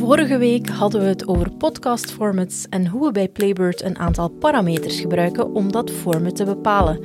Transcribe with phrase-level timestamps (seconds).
[0.00, 4.28] Vorige week hadden we het over podcast formats en hoe we bij Playbird een aantal
[4.28, 7.04] parameters gebruiken om dat format te bepalen.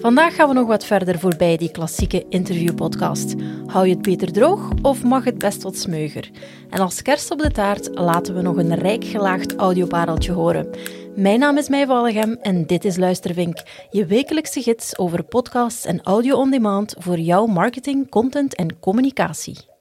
[0.00, 3.34] Vandaag gaan we nog wat verder voorbij die klassieke interviewpodcast.
[3.66, 6.30] Hou je het beter droog of mag het best wat smeuger?
[6.70, 10.68] En als kerst op de taart laten we nog een rijk gelaagd audiopareltje horen.
[11.16, 16.36] Mijn naam is Wallegem en dit is Luistervink, je wekelijkse gids over podcasts en audio
[16.36, 19.75] on demand voor jouw marketing, content en communicatie.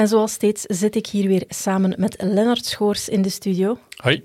[0.00, 3.78] En zoals steeds zit ik hier weer samen met Lennart Schoors in de studio.
[3.96, 4.24] Hoi.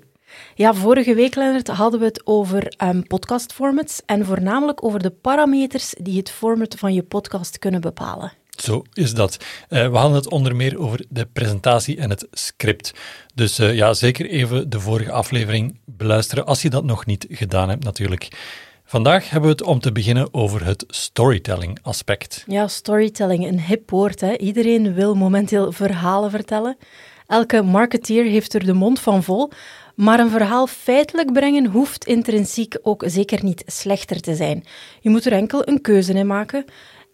[0.54, 5.94] Ja, vorige week, Lennart, hadden we het over um, podcastformats en voornamelijk over de parameters
[6.00, 8.32] die het format van je podcast kunnen bepalen.
[8.50, 9.36] Zo is dat.
[9.68, 12.92] Uh, we hadden het onder meer over de presentatie en het script.
[13.34, 17.68] Dus uh, ja, zeker even de vorige aflevering beluisteren als je dat nog niet gedaan
[17.68, 18.28] hebt natuurlijk.
[18.88, 22.44] Vandaag hebben we het om te beginnen over het storytelling aspect.
[22.46, 24.20] Ja, storytelling, een hip woord.
[24.20, 24.36] Hè?
[24.36, 26.76] Iedereen wil momenteel verhalen vertellen.
[27.26, 29.50] Elke marketeer heeft er de mond van vol.
[29.94, 34.64] Maar een verhaal feitelijk brengen hoeft intrinsiek ook zeker niet slechter te zijn.
[35.00, 36.64] Je moet er enkel een keuze in maken.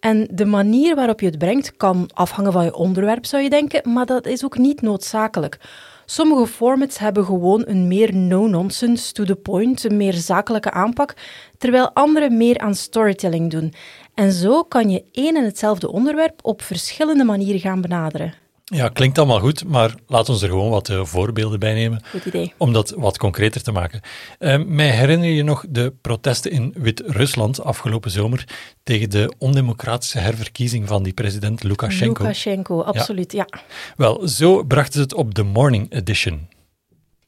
[0.01, 3.93] En de manier waarop je het brengt kan afhangen van je onderwerp, zou je denken,
[3.93, 5.59] maar dat is ook niet noodzakelijk.
[6.05, 11.15] Sommige formats hebben gewoon een meer no-nonsense, to the point, een meer zakelijke aanpak,
[11.59, 13.73] terwijl andere meer aan storytelling doen.
[14.15, 18.42] En zo kan je één en hetzelfde onderwerp op verschillende manieren gaan benaderen.
[18.75, 22.03] Ja, klinkt allemaal goed, maar laat ons er gewoon wat uh, voorbeelden bij nemen.
[22.11, 22.53] Goed idee.
[22.57, 24.01] Om dat wat concreter te maken.
[24.39, 28.45] Uh, mij herinner je nog de protesten in Wit-Rusland afgelopen zomer
[28.83, 32.23] tegen de ondemocratische herverkiezing van die president Lukashenko.
[32.23, 33.47] Lukashenko, absoluut, ja.
[33.49, 33.61] ja.
[33.97, 36.49] Wel, zo brachten ze het op de Morning Edition.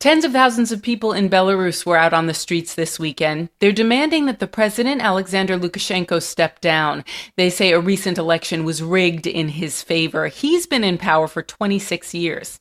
[0.04, 3.48] Tens of thousands of people in Belarus were out on the streets this weekend.
[3.60, 7.06] They're demanding that the president, Alexander Lukashenko, step down.
[7.38, 10.26] They say a recent election was rigged in his favor.
[10.26, 12.60] He's been in power for 26 years.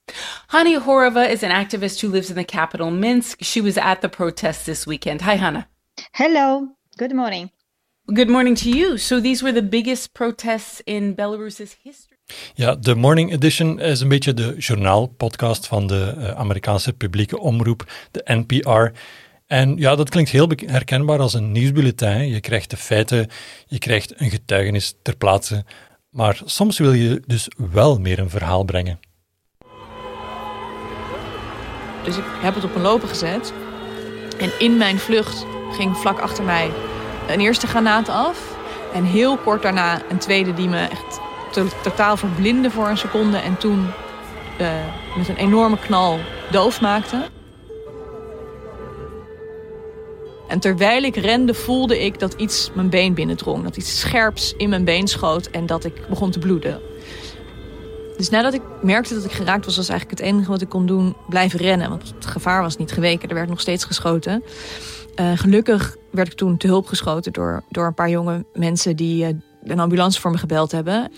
[0.51, 3.39] Hani Horova is an activist who lives in the capital, Minsk.
[3.41, 5.23] She was at the protests this weekend.
[5.23, 5.67] Hi, Hannah.
[6.13, 6.69] Hello.
[6.97, 7.51] Good morning.
[8.07, 8.97] Good morning to you.
[8.97, 12.12] So these were the biggest protests in Belarus's history.
[12.53, 17.91] Ja, de Morning Edition is een beetje de journaalpodcast van de uh, Amerikaanse publieke omroep,
[18.11, 18.97] de NPR.
[19.47, 22.27] En ja, dat klinkt heel herkenbaar als een nieuwsbulletin.
[22.27, 23.29] Je krijgt de feiten,
[23.67, 25.65] je krijgt een getuigenis ter plaatse.
[26.09, 28.99] Maar soms wil je dus wel meer een verhaal brengen.
[32.03, 33.53] Dus ik heb het op een lopen gezet.
[34.39, 36.69] En in mijn vlucht ging vlak achter mij
[37.27, 38.57] een eerste granaat af.
[38.93, 41.19] En heel kort daarna een tweede die me echt
[41.83, 43.87] totaal verblinden voor een seconde en toen
[44.61, 44.67] uh,
[45.17, 46.19] met een enorme knal
[46.51, 47.25] doof maakte.
[50.47, 53.63] En terwijl ik rende voelde ik dat iets mijn been binnendrong.
[53.63, 56.81] Dat iets scherps in mijn been schoot en dat ik begon te bloeden.
[58.17, 60.85] Dus nadat ik merkte dat ik geraakt was, was eigenlijk het enige wat ik kon
[60.85, 61.89] doen blijven rennen.
[61.89, 64.43] Want het gevaar was niet geweken, er werd nog steeds geschoten.
[65.15, 69.27] Uh, gelukkig werd ik toen te hulp geschoten door, door een paar jonge mensen die
[69.27, 71.11] uh, een ambulance voor me gebeld hebben.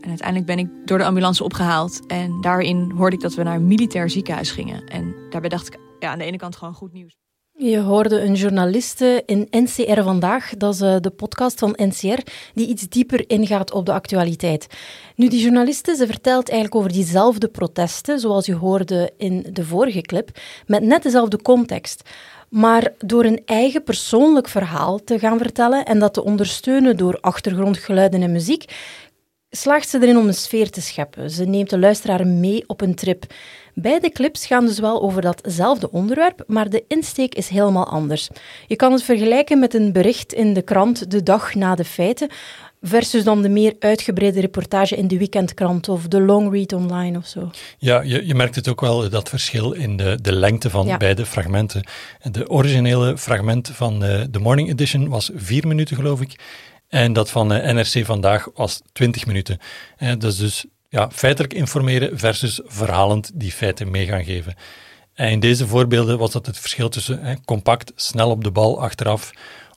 [0.00, 2.06] En uiteindelijk ben ik door de ambulance opgehaald.
[2.06, 4.86] En daarin hoorde ik dat we naar een militair ziekenhuis gingen.
[4.86, 7.16] En daarbij dacht ik, ja, aan de ene kant gewoon goed nieuws.
[7.58, 12.18] Je hoorde een journaliste in NCR vandaag, dat is eh, de podcast van NCR,
[12.54, 14.66] die iets dieper ingaat op de actualiteit.
[15.14, 20.00] Nu, die journaliste, ze vertelt eigenlijk over diezelfde protesten, zoals je hoorde in de vorige
[20.00, 22.02] clip, met net dezelfde context.
[22.48, 28.22] Maar door een eigen persoonlijk verhaal te gaan vertellen en dat te ondersteunen door achtergrondgeluiden
[28.22, 28.64] en muziek,
[29.56, 31.30] slaagt ze erin om een sfeer te scheppen.
[31.30, 33.24] Ze neemt de luisteraar mee op een trip.
[33.74, 38.28] Beide clips gaan dus wel over datzelfde onderwerp, maar de insteek is helemaal anders.
[38.66, 42.28] Je kan het vergelijken met een bericht in de krant de dag na de feiten,
[42.82, 47.26] versus dan de meer uitgebreide reportage in de weekendkrant of de long read online of
[47.26, 47.50] zo.
[47.78, 50.96] Ja, je, je merkt het ook wel, dat verschil in de, de lengte van ja.
[50.96, 51.86] beide fragmenten.
[52.30, 56.36] De originele fragment van de, eh, de Morning Edition was vier minuten, geloof ik.
[56.96, 59.58] En dat van uh, NRC vandaag was 20 minuten.
[59.98, 64.54] Uh, dat is dus ja, feitelijk informeren versus verhalend die feiten mee gaan geven.
[65.14, 69.30] En in deze voorbeelden was dat het verschil tussen compact, snel op de bal achteraf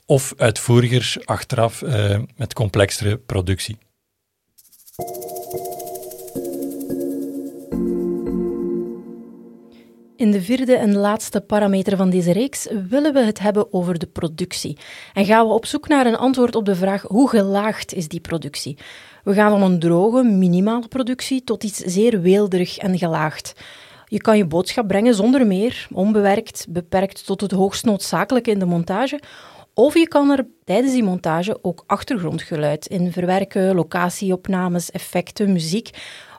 [0.05, 3.77] of uitvoeriger achteraf uh, met complexere productie.
[10.19, 14.07] In de vierde en laatste parameter van deze reeks willen we het hebben over de
[14.07, 14.77] productie.
[15.13, 18.19] En gaan we op zoek naar een antwoord op de vraag hoe gelaagd is die
[18.19, 18.77] productie.
[19.23, 23.53] We gaan van een droge, minimale productie tot iets zeer weelderig en gelaagd.
[24.05, 28.65] Je kan je boodschap brengen zonder meer, onbewerkt, beperkt tot het hoogst noodzakelijke in de
[28.65, 29.19] montage.
[29.73, 35.89] Of je kan er tijdens die montage ook achtergrondgeluid in verwerken, locatieopnames, effecten, muziek,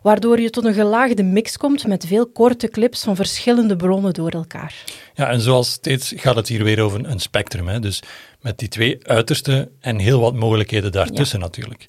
[0.03, 4.31] waardoor je tot een gelaagde mix komt met veel korte clips van verschillende bronnen door
[4.31, 4.75] elkaar.
[5.15, 7.69] Ja, en zoals steeds gaat het hier weer over een spectrum.
[7.69, 7.81] Hè?
[7.81, 8.03] Dus
[8.41, 11.87] met die twee uitersten en heel wat mogelijkheden daartussen natuurlijk.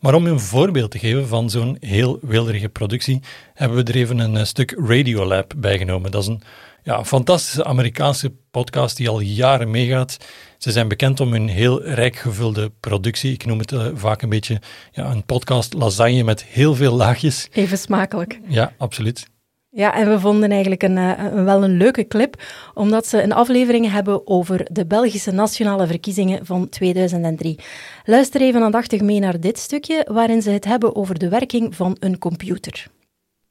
[0.00, 3.20] Maar om een voorbeeld te geven van zo'n heel wilderige productie,
[3.54, 6.10] hebben we er even een eh, stuk Radiolab bijgenomen.
[6.10, 6.42] Dat is een
[6.82, 10.16] ja, fantastische Amerikaanse podcast die al jaren meegaat.
[10.58, 13.32] Ze zijn bekend om hun heel rijk gevulde productie.
[13.32, 14.60] Ik noem het uh, vaak een beetje
[14.92, 17.48] ja, een podcast lasagne met heel veel laagjes.
[17.52, 18.40] Even smakelijk.
[18.46, 19.28] Ja, absoluut.
[19.72, 22.42] Ja, en we vonden eigenlijk een, eh, een, wel een leuke clip,
[22.74, 27.58] omdat ze een aflevering hebben over de Belgische nationale verkiezingen van 2003.
[28.04, 31.96] Luister even aandachtig mee naar dit stukje, waarin ze het hebben over de werking van
[31.98, 32.86] een computer.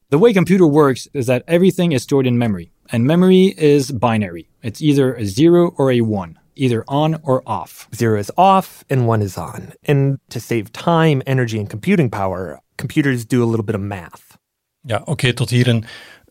[0.07, 4.49] The way computer works is that everything is stored in memory, and memory is binary.
[4.61, 6.37] It's either a zero or a one.
[6.55, 7.87] Either on or off.
[7.95, 9.73] Zero is off and one is on.
[9.87, 14.37] And to save time, energy, and computing power, computers do a little bit of math.
[14.81, 15.85] Ja, oké, tot hier een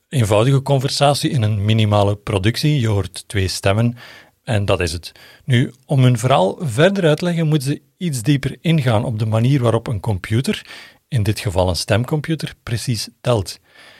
[0.08, 2.80] eenvoudige conversatie in een minimale productie.
[2.80, 3.96] Je hoort twee stemmen
[4.42, 5.12] en dat is het.
[5.44, 9.26] Nu, om hun verhaal verder uit te leggen, moeten ze iets dieper ingaan op de
[9.26, 10.66] manier waarop een computer,
[11.08, 13.58] in dit geval een stemcomputer, precies telt.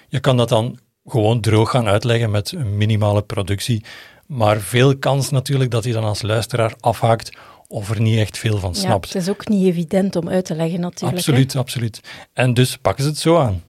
[0.09, 0.79] Je kan dat dan
[1.11, 3.85] gewoon droog gaan uitleggen met een minimale productie,
[4.27, 7.37] maar veel kans natuurlijk dat je dan als luisteraar afhaakt
[7.69, 9.09] of er niet echt veel van snapt.
[9.09, 11.19] Ja, het is ook niet evident om uit te leggen natuurlijk.
[11.19, 12.01] Absoluut, absoluut.
[12.33, 13.63] En dus pakken ze het zo aan.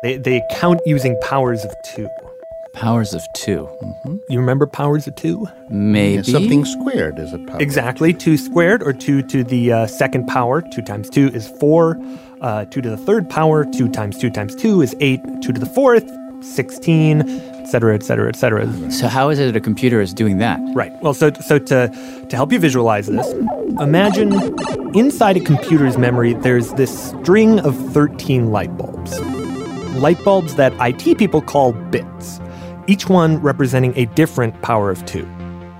[0.00, 2.08] They, they count using powers of two.
[2.72, 4.20] Powers of 2 mm-hmm.
[4.28, 5.48] You remember powers of two?
[5.68, 6.14] Maybe.
[6.14, 7.60] Yeah, something squared is a power.
[7.60, 8.12] Exactly.
[8.12, 10.62] Two squared or two to the uh, second power.
[10.62, 11.98] Two times two is four.
[12.40, 13.64] Uh, two to the third power.
[13.64, 15.20] Two times two times two is eight.
[15.42, 16.08] Two to the fourth,
[16.42, 18.90] 16, et cetera, et cetera, et cetera.
[18.90, 20.60] So how is it that a computer is doing that?
[20.74, 20.92] Right.
[21.02, 21.88] Well, so so to
[22.28, 23.32] to help you visualize this,
[23.80, 24.32] imagine
[24.96, 29.20] inside a computer's memory there's this string of 13 light bulbs
[30.00, 32.40] light bulbs that IT people call bits,
[32.86, 35.28] each one representing a different power of two.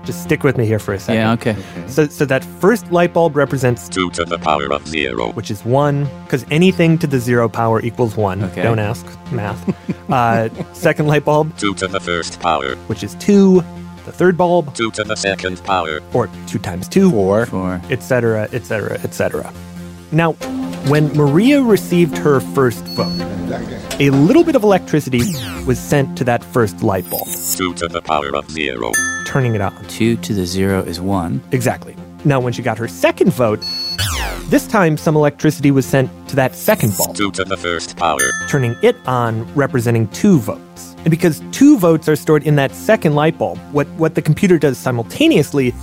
[0.03, 1.15] Just stick with me here for a second.
[1.15, 1.55] Yeah, okay.
[1.87, 5.63] So, so that first light bulb represents 2 to the power of 0, which is
[5.63, 8.43] 1, because anything to the 0 power equals 1.
[8.45, 8.63] Okay.
[8.63, 9.61] Don't ask math.
[10.09, 13.61] uh, second light bulb 2 to the first power, which is 2.
[14.05, 17.81] The third bulb 2 to the second power, or 2 times 2, 4, 4.
[17.91, 19.53] etc., etc., etc.
[20.11, 20.33] Now,
[20.89, 23.13] when Maria received her first vote,
[23.99, 25.21] a little bit of electricity
[25.67, 27.27] was sent to that first light bulb.
[27.55, 28.91] 2 to the power of 0.
[29.31, 29.73] Turning it on.
[29.87, 31.41] 2 to the 0 is 1.
[31.53, 31.95] Exactly.
[32.25, 33.63] Now, when she got her second vote,
[34.49, 37.15] this time some electricity was sent to that second bulb.
[37.15, 38.19] 2 to the first power.
[38.49, 40.95] Turning it on, representing two votes.
[40.97, 44.57] And because two votes are stored in that second light bulb, what, what the computer
[44.57, 45.73] does simultaneously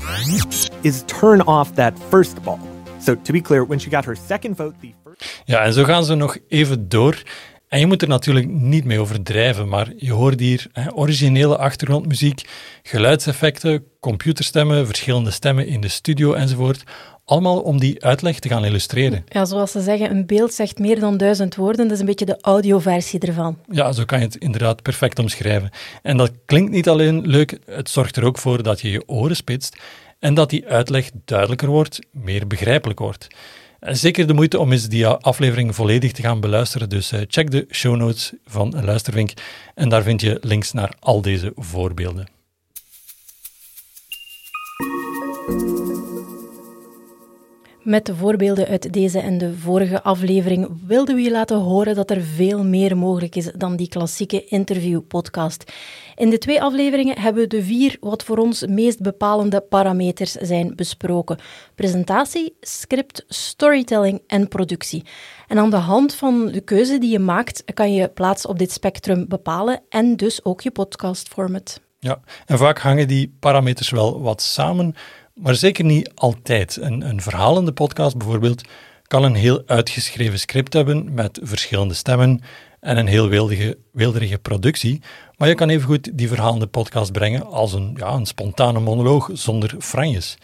[0.85, 2.61] is turn off that first bulb.
[3.00, 5.25] So to be clear, when she got her second vote, the first...
[5.47, 7.23] Ja, en zo gaan ze nog even door.
[7.69, 12.43] En je moet er natuurlijk niet mee overdrijven, maar je hoort hier hè, originele achtergrondmuziek,
[12.82, 16.82] geluidseffecten, computerstemmen, verschillende stemmen in de studio enzovoort.
[17.25, 19.25] Allemaal om die uitleg te gaan illustreren.
[19.29, 21.85] Ja, zoals ze zeggen, een beeld zegt meer dan duizend woorden.
[21.85, 23.59] Dat is een beetje de audioversie ervan.
[23.71, 25.71] Ja, zo kan je het inderdaad perfect omschrijven.
[26.03, 29.37] En dat klinkt niet alleen leuk, het zorgt er ook voor dat je je oren
[29.37, 29.76] spitst
[30.19, 33.26] en dat die uitleg duidelijker wordt, meer begrijpelijk wordt.
[33.80, 36.88] Zeker de moeite om eens die aflevering volledig te gaan beluisteren.
[36.88, 39.32] Dus eh, check de show notes van Luistervink
[39.75, 42.38] en daar vind je links naar al deze voorbeelden.
[47.88, 52.11] Met de voorbeelden uit deze en de vorige aflevering wilden we je laten horen dat
[52.11, 55.73] er veel meer mogelijk is dan die klassieke interview-podcast.
[56.16, 60.73] In de twee afleveringen hebben we de vier wat voor ons meest bepalende parameters zijn
[60.76, 61.38] besproken:
[61.75, 65.04] presentatie, script, storytelling en productie.
[65.47, 68.73] En aan de hand van de keuze die je maakt, kan je plaats op dit
[68.73, 71.80] spectrum bepalen en dus ook je podcastformat.
[72.00, 74.95] Ja, en vaak hangen die parameters wel wat samen,
[75.38, 76.76] maar zeker niet altijd.
[76.80, 78.62] Een, een verhalende podcast bijvoorbeeld
[79.07, 82.40] kan een heel uitgeschreven script hebben met verschillende stemmen
[82.80, 85.02] en een heel wildige, wilderige productie.
[85.37, 89.75] Maar je kan evengoed die verhalende podcast brengen als een, ja, een spontane monoloog zonder
[89.78, 90.37] franjes.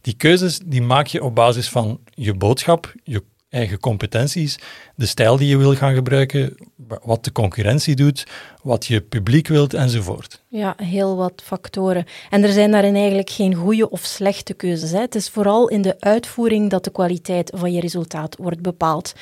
[0.00, 4.58] Die keuzes die maak je op basis van je boodschap, je eigen competenties,
[4.94, 6.56] de stijl die je wil gaan gebruiken,
[7.02, 8.26] wat de concurrentie doet,
[8.62, 10.42] wat je publiek wilt enzovoort.
[10.48, 12.04] Ja, heel wat factoren.
[12.30, 14.90] En er zijn daarin eigenlijk geen goede of slechte keuzes.
[14.90, 19.12] Het is vooral in de uitvoering dat de kwaliteit van je resultaat wordt bepaald.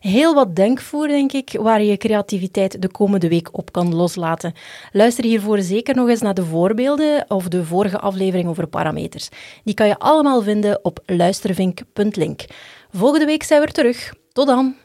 [0.00, 4.52] Heel wat denkvoer, denk ik, waar je creativiteit de komende week op kan loslaten.
[4.92, 9.28] Luister hiervoor zeker nog eens naar de voorbeelden of de vorige aflevering over parameters.
[9.64, 12.44] Die kan je allemaal vinden op luistervink.link.
[12.90, 14.12] Volgende week zijn we er terug.
[14.32, 14.76] Tot dan!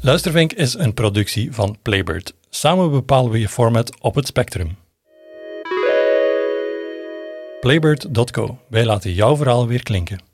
[0.00, 2.34] Luistervink is een productie van Playbird.
[2.50, 4.76] Samen bepalen we je format op het spectrum.
[7.60, 8.58] Playbird.co.
[8.68, 10.33] Wij laten jouw verhaal weer klinken.